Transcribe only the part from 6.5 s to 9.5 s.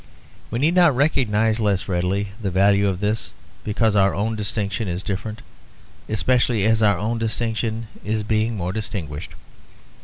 as our own distinction is being more distinguished.